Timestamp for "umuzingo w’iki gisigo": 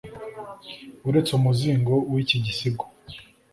1.39-2.85